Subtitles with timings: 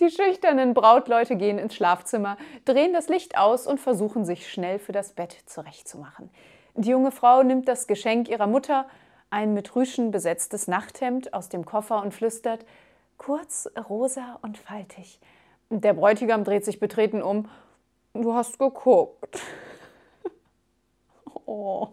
[0.00, 4.92] Die schüchternen Brautleute gehen ins Schlafzimmer, drehen das Licht aus und versuchen sich schnell für
[4.92, 6.30] das Bett zurechtzumachen.
[6.74, 8.86] Die junge Frau nimmt das Geschenk ihrer Mutter,
[9.30, 12.64] ein mit Rüschen besetztes Nachthemd, aus dem Koffer und flüstert:
[13.16, 15.18] Kurz, rosa und faltig.
[15.70, 17.48] Der Bräutigam dreht sich betreten um.
[18.14, 19.40] Du hast geguckt.
[21.46, 21.88] oh.